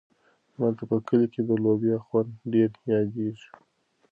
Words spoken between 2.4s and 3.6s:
ډېر یادېږي.